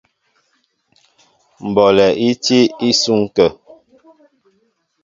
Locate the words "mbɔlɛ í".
1.69-2.29